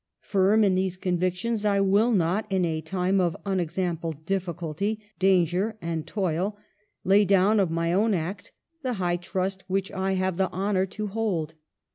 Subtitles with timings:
[0.33, 6.07] Firm in these convictions, I will not, in a time of unexampled difficulty, danger, and
[6.07, 6.57] toil,
[7.03, 8.51] lay down of my own act
[8.81, 11.53] the high trust which I have the honour to hold."